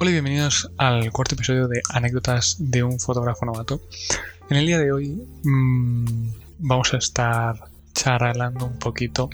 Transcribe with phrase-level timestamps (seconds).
[0.00, 3.80] Hola y bienvenidos al cuarto episodio de Anécdotas de un fotógrafo novato.
[4.48, 7.56] En el día de hoy mmm, vamos a estar
[7.94, 9.28] charlando un poquito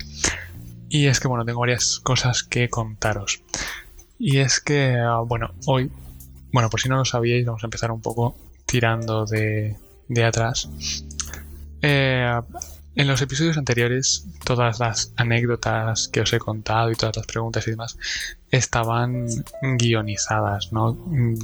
[0.89, 3.43] y es que bueno, tengo varias cosas que contaros.
[4.19, 5.91] Y es que, ah, bueno, hoy,
[6.51, 8.35] bueno, por si no lo sabíais, vamos a empezar un poco
[8.65, 9.77] tirando de,
[10.09, 10.71] de atrás.
[11.83, 12.41] Eh,
[12.97, 17.67] en los episodios anteriores, todas las anécdotas que os he contado y todas las preguntas
[17.67, 17.99] y demás
[18.51, 19.27] estaban
[19.79, 20.97] guionizadas, ¿no?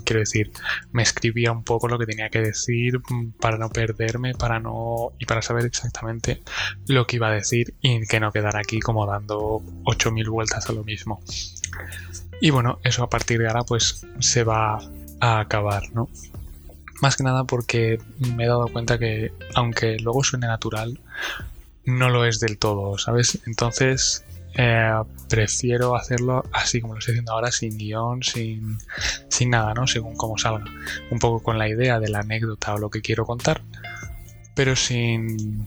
[0.04, 0.52] Quiero decir,
[0.92, 3.00] me escribía un poco lo que tenía que decir
[3.40, 6.40] para no perderme, para no y para saber exactamente
[6.86, 10.72] lo que iba a decir y que no quedara aquí como dando 8000 vueltas a
[10.72, 11.20] lo mismo.
[12.40, 14.78] Y bueno, eso a partir de ahora pues se va
[15.20, 16.08] a acabar, ¿no?
[17.02, 21.00] Más que nada porque me he dado cuenta que, aunque luego suene natural,
[21.84, 23.40] no lo es del todo, ¿sabes?
[23.46, 24.24] Entonces,
[24.54, 24.92] eh,
[25.28, 28.78] prefiero hacerlo así como lo estoy haciendo ahora, sin guion, sin,
[29.28, 29.86] sin nada, ¿no?
[29.86, 30.64] Según cómo salga.
[31.10, 33.62] Un poco con la idea de la anécdota o lo que quiero contar,
[34.54, 35.66] pero sin,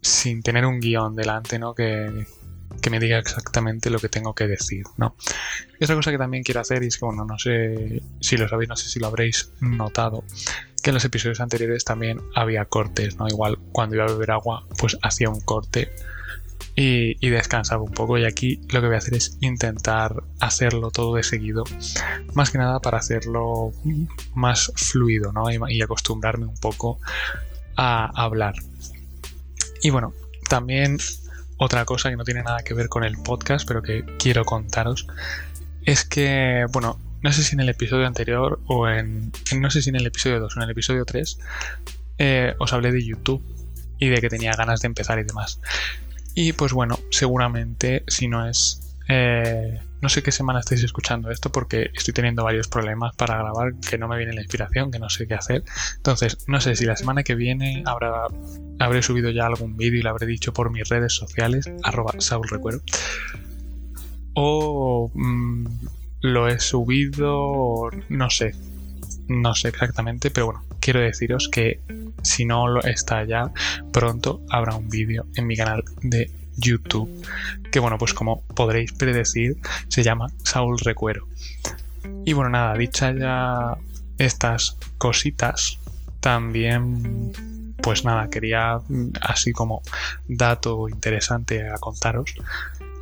[0.00, 1.74] sin tener un guion delante, ¿no?
[1.74, 2.26] Que,
[2.80, 5.14] que me diga exactamente lo que tengo que decir, ¿no?
[5.78, 8.48] Y otra cosa que también quiero hacer y es que, bueno, no sé si lo
[8.48, 10.24] sabéis, no sé si lo habréis notado,
[10.82, 13.28] que en los episodios anteriores también había cortes, ¿no?
[13.28, 15.90] Igual cuando iba a beber agua, pues hacía un corte
[16.76, 18.18] y, y, descansaba un poco.
[18.18, 21.64] Y aquí lo que voy a hacer es intentar hacerlo todo de seguido,
[22.34, 23.72] más que nada para hacerlo
[24.34, 25.50] más fluido, ¿no?
[25.50, 26.98] Y, y acostumbrarme un poco
[27.76, 28.54] a hablar.
[29.82, 30.12] Y bueno,
[30.48, 30.98] también
[31.56, 35.06] otra cosa que no tiene nada que ver con el podcast, pero que quiero contaros,
[35.84, 39.90] es que, bueno, no sé si en el episodio anterior o en, no sé si
[39.90, 41.38] en el episodio 2 o en el episodio 3,
[42.18, 43.42] eh, os hablé de YouTube
[43.98, 45.60] y de que tenía ganas de empezar y demás.
[46.34, 48.96] Y pues bueno, seguramente si no es...
[49.08, 53.74] Eh, no sé qué semana estáis escuchando esto porque estoy teniendo varios problemas para grabar,
[53.74, 55.62] que no me viene la inspiración, que no sé qué hacer.
[55.96, 58.26] Entonces, no sé si la semana que viene habrá,
[58.78, 62.80] habré subido ya algún vídeo y lo habré dicho por mis redes sociales, arroba saulrecuero.
[64.34, 65.66] O mmm,
[66.20, 68.54] lo he subido, no sé,
[69.28, 71.80] no sé exactamente, pero bueno, quiero deciros que
[72.22, 73.50] si no lo está ya,
[73.92, 77.08] pronto habrá un vídeo en mi canal de YouTube,
[77.70, 79.56] que bueno, pues como podréis predecir,
[79.88, 81.26] se llama Saul Recuero.
[82.24, 83.76] Y bueno, nada, dicha ya
[84.18, 85.78] estas cositas,
[86.20, 87.32] también,
[87.82, 88.80] pues nada, quería
[89.22, 89.82] así como
[90.28, 92.34] dato interesante a contaros,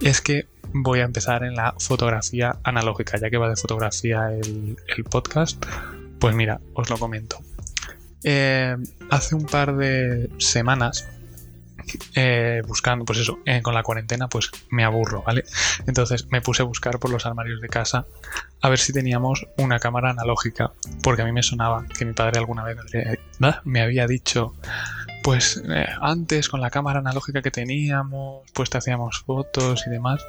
[0.01, 4.77] es que voy a empezar en la fotografía analógica, ya que va de fotografía el,
[4.97, 5.65] el podcast,
[6.19, 7.39] pues mira, os lo comento.
[8.25, 8.77] Eh,
[9.11, 11.09] hace un par de semanas
[12.15, 15.45] eh, buscando, pues eso, eh, con la cuarentena, pues me aburro, ¿vale?
[15.87, 18.07] Entonces me puse a buscar por los armarios de casa
[18.61, 20.73] a ver si teníamos una cámara analógica,
[21.03, 22.77] porque a mí me sonaba que mi padre alguna vez
[23.65, 24.55] me había dicho,
[25.23, 30.25] pues eh, antes con la cámara analógica que teníamos, pues te hacíamos fotos y demás,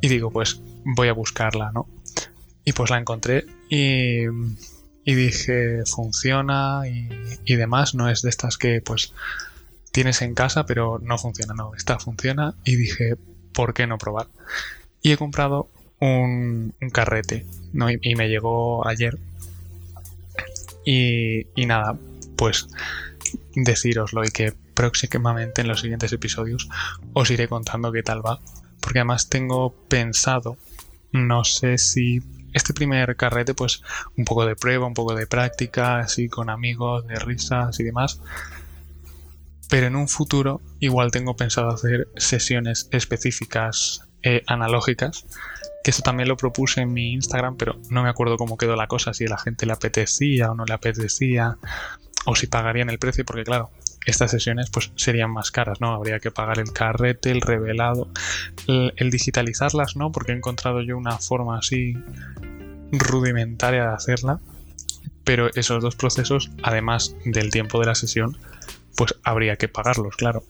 [0.00, 1.88] y digo, pues voy a buscarla, ¿no?
[2.64, 4.26] Y pues la encontré y,
[5.04, 9.12] dije, funciona y, demás, no es de estas que pues
[9.90, 11.54] tienes en casa, pero no funciona.
[11.54, 13.16] No, esta funciona y dije,
[13.52, 14.28] ¿por qué no probar?
[15.02, 17.90] Y he comprado un, un carrete, ¿no?
[17.90, 19.18] Y, y, me llegó ayer.
[20.84, 21.96] Y, y nada,
[22.36, 22.68] pues
[23.54, 26.68] decíroslo y que próximamente en los siguientes episodios
[27.12, 28.40] os iré contando qué tal va.
[28.80, 30.56] Porque además tengo pensado,
[31.12, 32.20] no sé si
[32.52, 33.82] este primer carrete, pues
[34.16, 38.20] un poco de prueba, un poco de práctica, así con amigos, de risas y demás
[39.72, 45.24] pero en un futuro igual tengo pensado hacer sesiones específicas eh, analógicas,
[45.82, 48.86] que eso también lo propuse en mi Instagram, pero no me acuerdo cómo quedó la
[48.86, 51.56] cosa, si a la gente le apetecía o no le apetecía,
[52.24, 53.70] o si pagarían el precio, porque claro,
[54.06, 55.92] estas sesiones pues serían más caras, ¿no?
[55.94, 58.08] Habría que pagar el carrete, el revelado,
[58.66, 60.12] el, el digitalizarlas, ¿no?
[60.12, 61.96] Porque he encontrado yo una forma así
[62.92, 64.40] rudimentaria de hacerla,
[65.24, 68.36] pero esos dos procesos, además del tiempo de la sesión,
[68.96, 70.44] pues habría que pagarlos, claro.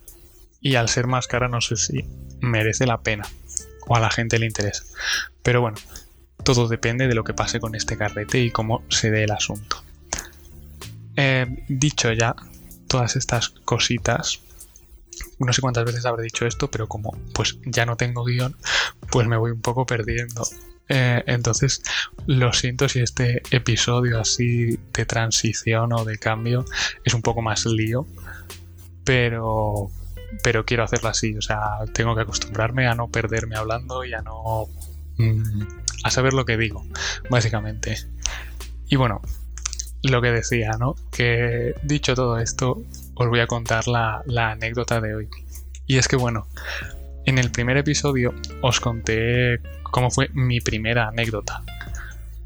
[0.61, 2.05] Y al ser más cara no sé si
[2.41, 3.27] merece la pena
[3.87, 4.85] o a la gente le interesa.
[5.43, 5.77] Pero bueno,
[6.45, 9.83] todo depende de lo que pase con este carrete y cómo se dé el asunto.
[11.69, 12.35] Dicho ya
[12.88, 14.41] todas estas cositas,
[15.38, 18.56] no sé cuántas veces habré dicho esto, pero como pues ya no tengo guion,
[19.11, 20.47] pues me voy un poco perdiendo.
[20.88, 21.82] Eh, entonces,
[22.26, 26.64] lo siento si este episodio así de transición o de cambio
[27.05, 28.06] es un poco más lío,
[29.05, 29.91] pero,
[30.43, 31.37] pero quiero hacerlo así.
[31.37, 34.67] O sea, tengo que acostumbrarme a no perderme hablando y a no,
[35.17, 35.62] mm,
[36.05, 36.85] a saber lo que digo,
[37.31, 37.97] básicamente.
[38.88, 39.23] Y bueno,
[40.11, 40.95] lo que decía, ¿no?
[41.11, 42.83] Que dicho todo esto,
[43.15, 45.29] os voy a contar la, anécdota de hoy.
[45.87, 46.47] Y es que bueno,
[47.25, 51.63] en el primer episodio os conté cómo fue mi primera anécdota.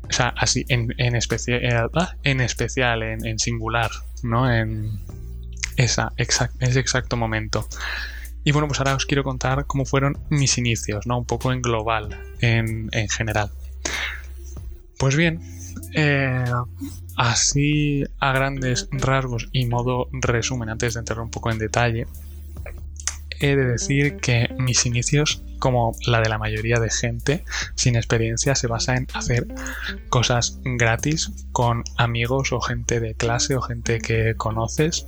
[0.08, 3.90] O sea, así, en, en, especial, eh, en especial, en, singular,
[4.22, 4.52] ¿no?
[4.52, 5.00] En
[5.76, 7.66] esa, ese exacto momento.
[8.44, 11.18] Y bueno, pues ahora os quiero contar cómo fueron mis inicios, ¿no?
[11.18, 13.50] Un poco en global, en, en general.
[14.98, 15.55] Pues bien,
[15.94, 16.44] eh,
[17.16, 22.06] así a grandes rasgos y modo resumen, antes de entrar un poco en detalle,
[23.40, 27.44] he de decir que mis inicios, como la de la mayoría de gente
[27.74, 29.46] sin experiencia, se basa en hacer
[30.08, 35.06] cosas gratis con amigos o gente de clase o gente que conoces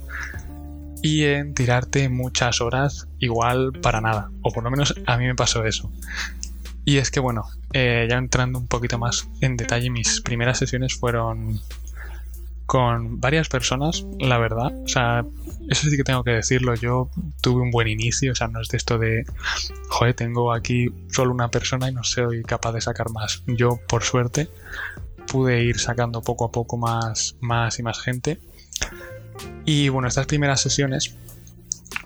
[1.01, 5.35] y en tirarte muchas horas igual para nada, o por lo menos a mí me
[5.35, 5.91] pasó eso.
[6.85, 10.95] Y es que bueno, eh, ya entrando un poquito más en detalle, mis primeras sesiones
[10.95, 11.59] fueron
[12.69, 14.71] con varias personas, la verdad.
[14.83, 15.25] O sea,
[15.69, 16.75] eso sí que tengo que decirlo.
[16.75, 17.09] Yo
[17.41, 19.25] tuve un buen inicio, o sea, no es de esto de,
[19.89, 23.41] joder, tengo aquí solo una persona y no soy capaz de sacar más.
[23.47, 24.49] Yo, por suerte,
[25.31, 28.39] pude ir sacando poco a poco más, más y más gente.
[29.65, 31.15] Y bueno, estas primeras sesiones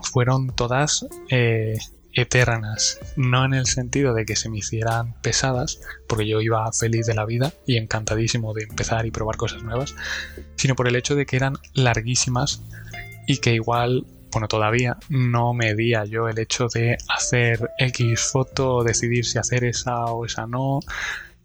[0.01, 1.77] fueron todas eh,
[2.13, 7.05] eternas, no en el sentido de que se me hicieran pesadas, porque yo iba feliz
[7.07, 9.95] de la vida y encantadísimo de empezar y probar cosas nuevas,
[10.55, 12.61] sino por el hecho de que eran larguísimas
[13.27, 19.25] y que igual, bueno, todavía no medía yo el hecho de hacer X foto, decidir
[19.25, 20.81] si hacer esa o esa no,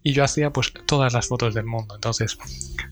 [0.03, 2.37] y yo hacía pues todas las fotos del mundo, entonces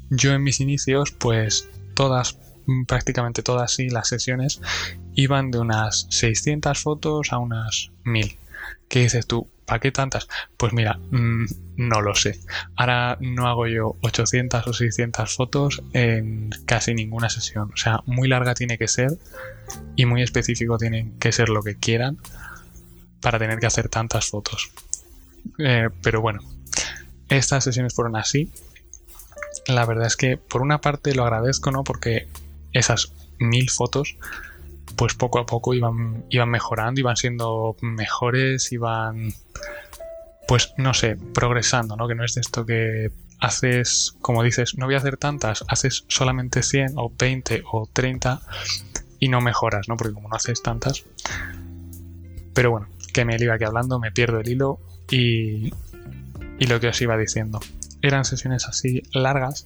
[0.10, 2.38] yo en mis inicios pues todas
[2.88, 4.62] prácticamente todas y las sesiones
[5.14, 8.38] iban de unas 600 fotos a unas 1000.
[8.90, 9.50] ¿Qué dices tú?
[9.66, 10.28] ¿Para qué tantas?
[10.56, 12.40] Pues mira, mm, no lo sé.
[12.76, 17.72] Ahora no hago yo 800 o 600 fotos en casi ninguna sesión.
[17.74, 19.12] O sea, muy larga tiene que ser
[19.96, 22.18] y muy específico tiene que ser lo que quieran
[23.22, 24.72] para tener que hacer tantas fotos.
[25.58, 26.40] Eh, pero bueno,
[27.28, 28.52] estas sesiones fueron así.
[29.68, 31.84] La verdad es que por una parte lo agradezco, ¿no?
[31.84, 32.28] Porque
[32.74, 34.18] esas mil fotos,
[34.96, 39.34] pues poco a poco iban, iban mejorando, iban siendo mejores, iban,
[40.48, 42.08] pues no sé, progresando, ¿no?
[42.08, 46.06] Que no es de esto que haces, como dices, no voy a hacer tantas, haces
[46.08, 48.42] solamente 100 o 20 o 30
[49.20, 49.98] y no mejoras, ¿no?
[49.98, 51.04] Porque como no haces tantas.
[52.54, 54.80] Pero bueno, que me iba aquí hablando, me pierdo el hilo
[55.12, 55.72] y,
[56.60, 57.60] y lo que os iba diciendo.
[58.02, 59.66] Eran sesiones así largas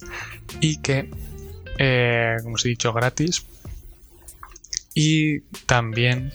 [0.60, 1.10] y que
[1.78, 3.46] eh, como os he dicho, gratis.
[4.94, 6.32] Y también,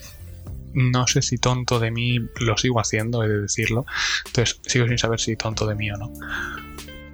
[0.74, 3.86] no sé si tonto de mí lo sigo haciendo, he de decirlo.
[4.26, 6.12] Entonces sigo sin saber si tonto de mí o no.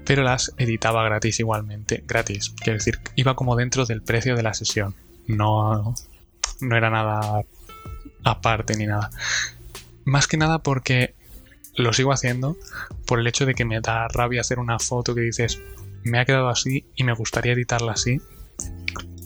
[0.05, 2.05] Pero las editaba gratis igualmente.
[2.07, 2.55] Gratis.
[2.57, 4.95] Quiero decir, iba como dentro del precio de la sesión.
[5.27, 5.95] No,
[6.61, 7.43] no era nada
[8.25, 9.11] aparte ni nada.
[10.05, 11.15] Más que nada porque
[11.77, 12.57] lo sigo haciendo
[13.07, 15.61] por el hecho de que me da rabia hacer una foto que dices,
[16.05, 18.21] me ha quedado así y me gustaría editarla así,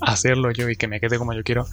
[0.01, 1.67] hacerlo yo y que me quede como yo quiero,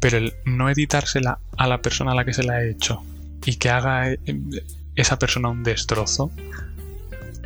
[0.00, 3.02] pero el no editársela a la persona a la que se la he hecho
[3.44, 4.18] y que haga eh,
[4.94, 6.30] esa persona un destrozo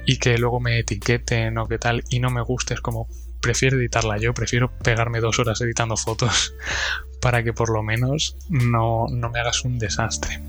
[0.06, 3.08] y que luego me etiqueten o qué tal y no me guste, es como
[3.40, 6.54] prefiero editarla yo, prefiero pegarme dos horas editando fotos
[7.20, 10.40] para que por lo menos no, no me hagas un desastre.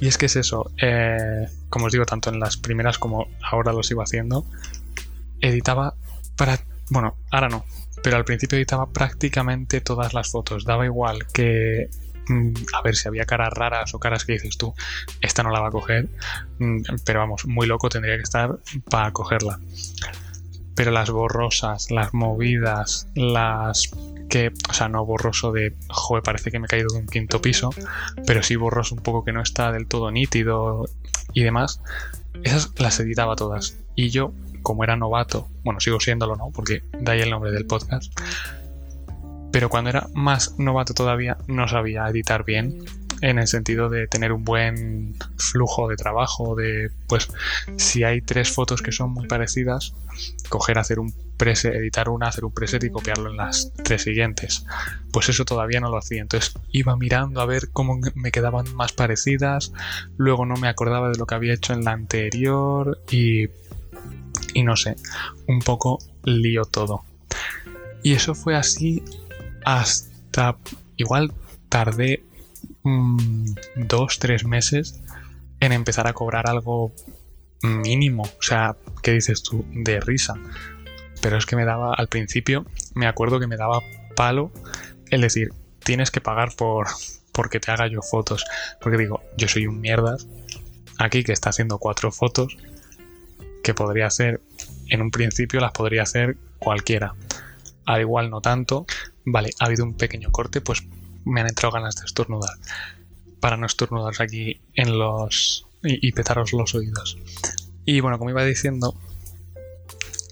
[0.00, 3.72] Y es que es eso, eh, como os digo, tanto en las primeras como ahora
[3.72, 4.46] lo sigo haciendo,
[5.40, 5.94] editaba
[6.36, 6.58] para...
[6.90, 7.64] Bueno, ahora no,
[8.02, 10.64] pero al principio editaba prácticamente todas las fotos.
[10.64, 11.88] Daba igual que...
[12.28, 14.74] Mm, a ver si había caras raras o caras que dices tú,
[15.20, 16.08] esta no la va a coger,
[16.58, 19.58] mm, pero vamos, muy loco tendría que estar para cogerla.
[20.74, 23.90] Pero las borrosas, las movidas, las
[24.28, 27.42] que, o sea, no borroso de, joder, parece que me he caído de un quinto
[27.42, 27.70] piso,
[28.26, 30.86] pero sí borroso un poco que no está del todo nítido
[31.34, 31.80] y demás,
[32.44, 33.76] esas las editaba todas.
[33.96, 36.50] Y yo como era novato, bueno, sigo siéndolo, ¿no?
[36.50, 38.12] Porque da ahí el nombre del podcast.
[39.52, 42.84] Pero cuando era más novato todavía, no sabía editar bien,
[43.20, 47.28] en el sentido de tener un buen flujo de trabajo, de, pues,
[47.76, 49.94] si hay tres fotos que son muy parecidas,
[50.48, 54.64] coger, hacer un preset, editar una, hacer un preset y copiarlo en las tres siguientes.
[55.12, 56.22] Pues eso todavía no lo hacía.
[56.22, 59.72] Entonces iba mirando a ver cómo me quedaban más parecidas,
[60.16, 63.48] luego no me acordaba de lo que había hecho en la anterior y
[64.54, 64.96] y no sé,
[65.46, 67.04] un poco lío todo.
[68.02, 69.02] Y eso fue así
[69.64, 70.56] hasta
[70.96, 71.32] igual
[71.68, 72.22] tardé
[72.82, 75.00] mm, dos, tres meses
[75.60, 76.92] en empezar a cobrar algo
[77.62, 79.64] mínimo, o sea, ¿qué dices tú?
[79.70, 80.34] De risa.
[81.20, 82.64] Pero es que me daba, al principio,
[82.94, 83.82] me acuerdo que me daba
[84.16, 84.50] palo
[85.10, 85.52] el decir,
[85.84, 86.86] tienes que pagar por
[87.32, 88.44] porque te haga yo fotos.
[88.80, 90.16] Porque digo, yo soy un mierda
[90.98, 92.56] aquí que está haciendo cuatro fotos
[93.74, 94.40] podría hacer,
[94.88, 97.14] en un principio las podría hacer cualquiera.
[97.86, 98.86] Al igual no tanto.
[99.24, 100.82] Vale, ha habido un pequeño corte, pues
[101.24, 102.56] me han entrado ganas de estornudar.
[103.40, 105.66] Para no estornudaros aquí en los.
[105.82, 107.18] y, petaros los oídos.
[107.84, 108.94] Y bueno, como iba diciendo,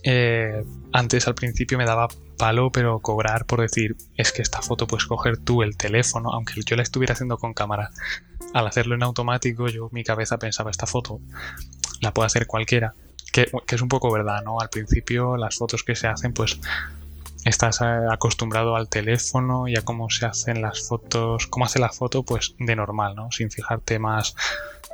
[0.05, 4.87] eh, antes al principio me daba palo, pero cobrar por decir, es que esta foto
[4.87, 7.91] puedes coger tú el teléfono, aunque yo la estuviera haciendo con cámara.
[8.55, 11.21] Al hacerlo en automático, yo mi cabeza pensaba, esta foto
[12.01, 12.95] la puede hacer cualquiera.
[13.33, 14.61] Que, que es un poco verdad, ¿no?
[14.61, 16.59] Al principio las fotos que se hacen, pues
[17.45, 21.91] estás eh, acostumbrado al teléfono y a cómo se hacen las fotos, cómo hace la
[21.91, 23.31] foto, pues de normal, ¿no?
[23.33, 24.35] Sin fijarte más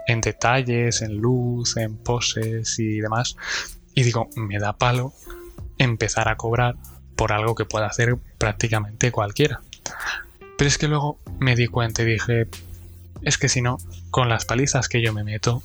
[0.07, 3.37] en detalles, en luz, en poses y demás.
[3.95, 5.13] Y digo, me da palo
[5.79, 6.77] empezar a cobrar
[7.17, 9.61] por algo que pueda hacer prácticamente cualquiera.
[10.57, 12.47] Pero es que luego me di cuenta y dije,
[13.23, 13.79] es que si no,
[14.11, 15.63] con las palizas que yo me meto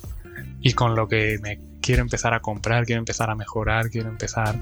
[0.61, 1.59] y con lo que me
[1.89, 4.55] quiero empezar a comprar, quiero empezar a mejorar, quiero empezar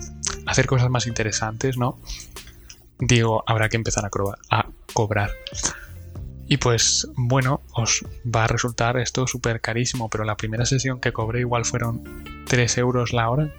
[0.45, 1.99] a hacer cosas más interesantes, ¿no?
[2.99, 5.31] Digo, habrá que empezar a, cobrar.
[6.47, 11.11] Y pues bueno, os va a resultar esto súper carísimo, pero la primera sesión que
[11.11, 12.01] cobré igual fueron
[12.47, 13.53] 3 euros la hora.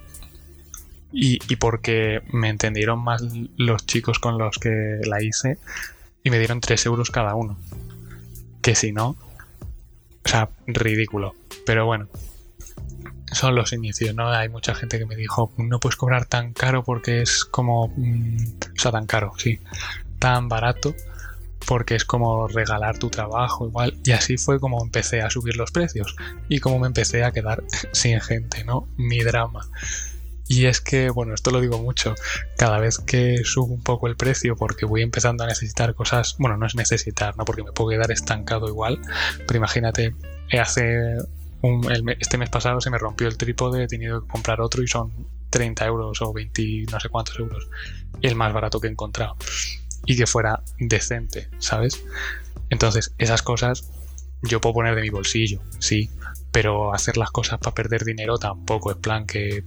[1.13, 3.23] Y, y porque me entendieron más
[3.59, 5.59] los chicos con los que la hice
[6.25, 7.59] y me dieron 3 euros cada uno.
[8.63, 9.09] Que si no,
[10.25, 11.35] o sea, ridículo.
[11.67, 12.09] Pero bueno,
[13.33, 14.31] son los inicios, ¿no?
[14.31, 17.93] Hay mucha gente que me dijo, no puedes cobrar tan caro porque es como...
[17.97, 18.37] Mm,
[18.77, 19.61] o sea, tan caro, sí.
[20.19, 20.95] Tan barato
[21.67, 23.99] porque es como regalar tu trabajo igual.
[24.05, 26.17] Y así fue como empecé a subir los precios
[26.49, 28.89] y como me empecé a quedar sin gente, ¿no?
[28.97, 29.69] Mi drama.
[30.51, 32.15] Y es que, bueno, esto lo digo mucho,
[32.57, 36.57] cada vez que subo un poco el precio porque voy empezando a necesitar cosas, bueno,
[36.57, 37.45] no es necesitar, ¿no?
[37.45, 38.99] Porque me puedo quedar estancado igual,
[39.47, 40.15] pero imagínate,
[40.59, 41.19] hace
[42.21, 45.13] este mes pasado se me rompió el trípode, he tenido que comprar otro y son
[45.51, 47.69] 30 euros o 20, no sé cuántos euros.
[48.23, 49.37] El más barato que he encontrado.
[50.07, 52.03] Y que fuera decente, ¿sabes?
[52.71, 53.91] Entonces, esas cosas
[54.43, 56.11] yo puedo poner de mi bolsillo, sí,
[56.53, 58.91] pero hacer las cosas para perder dinero tampoco.
[58.91, 59.65] Es plan que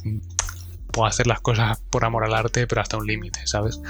[0.91, 3.81] puedo hacer las cosas por amor al arte, pero hasta un límite, ¿sabes?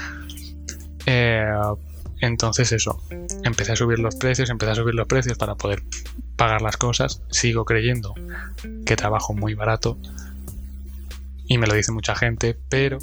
[1.06, 1.44] Eh,
[2.22, 3.02] entonces eso,
[3.42, 5.82] empecé a subir los precios, empecé a subir los precios para poder
[6.36, 7.20] pagar las cosas.
[7.30, 8.14] Sigo creyendo
[8.86, 9.98] que trabajo muy barato
[11.48, 12.98] y me lo dice mucha gente, pero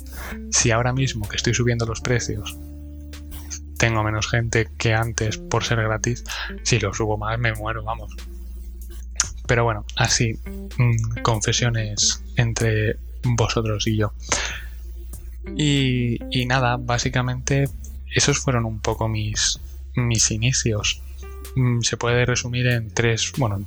[0.51, 2.57] si ahora mismo que estoy subiendo los precios
[3.77, 6.23] tengo menos gente que antes por ser gratis,
[6.63, 8.15] si lo subo más me muero, vamos.
[9.47, 10.39] Pero bueno, así,
[10.77, 14.13] mm, confesiones entre vosotros y yo.
[15.57, 17.67] Y, y nada, básicamente
[18.13, 19.59] esos fueron un poco mis,
[19.95, 21.01] mis inicios.
[21.55, 23.65] Mm, se puede resumir en tres, bueno,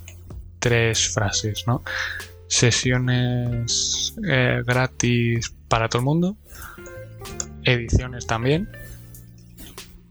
[0.59, 1.83] tres frases, ¿no?
[2.49, 6.37] Sesiones eh, gratis para todo el mundo,
[7.65, 8.69] ediciones también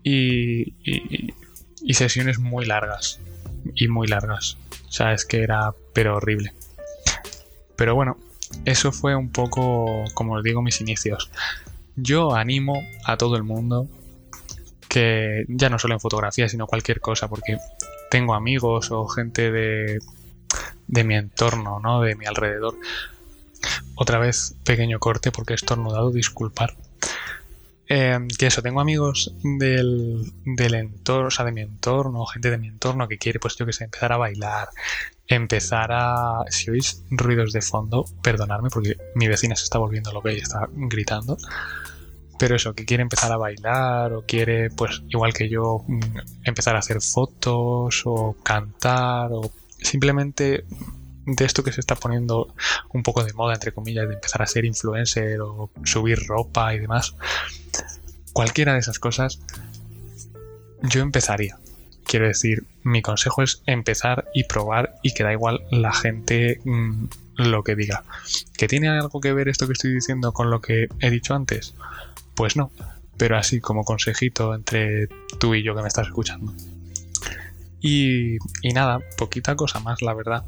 [0.04, 3.20] y, y, sesiones muy largas
[3.76, 4.58] y muy largas.
[4.88, 6.54] O sea, es que era pero horrible.
[7.76, 8.18] Pero bueno,
[8.66, 11.30] eso fue un poco, como os digo, mis inicios.
[11.96, 13.88] Yo animo a todo el mundo
[14.92, 17.58] que ya no solo en fotografía, sino cualquier cosa, porque
[18.10, 20.00] tengo amigos o gente de,
[20.88, 22.02] de mi entorno, ¿no?
[22.02, 22.76] De mi alrededor.
[23.96, 26.76] Otra vez, pequeño corte porque he estornudado, disculpar.
[27.88, 32.58] Eh, que eso, tengo amigos del, del entorno, o sea, de mi entorno, gente de
[32.58, 34.68] mi entorno que quiere, pues yo que sé, empezar a bailar,
[35.26, 36.44] empezar a...
[36.50, 40.68] Si oís ruidos de fondo, perdonadme porque mi vecina se está volviendo loca y está
[40.70, 41.38] gritando
[42.42, 46.00] pero eso, que quiere empezar a bailar o quiere, pues igual que yo, mm,
[46.44, 50.66] empezar a hacer fotos o cantar o simplemente
[51.28, 52.56] de esto que se está poniendo
[52.94, 56.80] un poco de moda, entre comillas, de empezar a ser influencer o subir ropa y
[56.80, 57.16] demás,
[58.34, 59.40] cualquiera de esas cosas,
[60.82, 61.60] yo empezaría.
[62.06, 67.06] Quiero decir, mi consejo es empezar y probar y que da igual la gente mm,
[67.36, 68.04] lo que diga.
[68.58, 71.76] ¿Que tiene algo que ver esto que estoy diciendo con lo que he dicho antes?
[72.42, 72.72] Pues no,
[73.18, 76.56] pero así como consejito entre tú y yo que me estás escuchando.
[77.80, 78.40] Y,
[78.74, 80.44] nada, poquita cosa más, la verdad.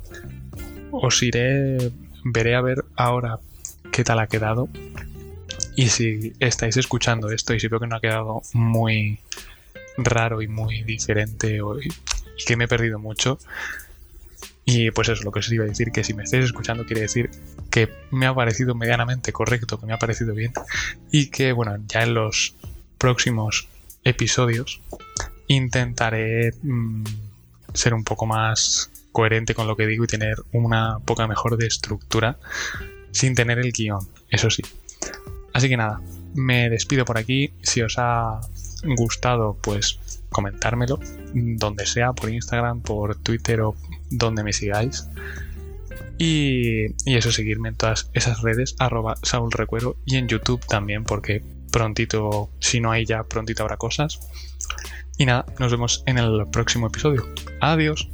[0.89, 1.91] Os iré,
[2.23, 3.37] veré a ver ahora
[3.91, 4.69] qué tal ha quedado.
[5.75, 9.19] Y si estáis escuchando esto y si veo que no ha quedado muy
[9.95, 13.37] raro y muy diferente y que me he perdido mucho,
[14.65, 17.01] Y pues eso, lo que os iba a decir, que si me estáis escuchando quiere
[17.01, 17.29] decir
[17.69, 20.53] que me ha parecido medianamente correcto, que me ha parecido bien
[21.11, 22.55] y que bueno, ya en los
[22.97, 23.67] próximos
[24.03, 24.81] episodios
[25.47, 27.03] intentaré mm,
[27.73, 31.67] ser un poco más coherente con lo que digo y tener una poca mejor de
[31.67, 32.37] estructura
[33.11, 34.63] sin tener el guion, eso sí.
[35.53, 36.01] Así que nada,
[36.33, 37.53] me despido por aquí.
[37.61, 38.41] Si os ha
[38.83, 39.99] gustado, pues
[40.33, 40.99] comentármelo,
[41.33, 43.75] donde sea, por Instagram, por Twitter o
[44.09, 45.07] donde me sigáis.
[46.17, 49.51] Y, eso, seguirme en todas esas redes, arroba Saúl
[50.05, 54.19] y en YouTube también, porque prontito, si no hay ya, prontito habrá cosas.
[55.17, 57.27] Y nada, nos vemos en el próximo episodio.
[57.61, 58.09] Adiós.